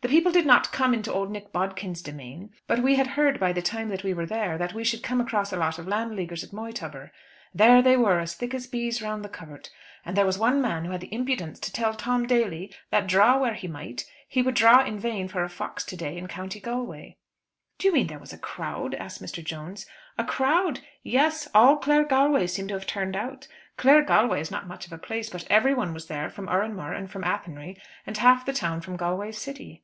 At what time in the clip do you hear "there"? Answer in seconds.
4.26-4.56, 7.52-7.82, 10.16-10.24, 18.12-18.18, 26.06-26.30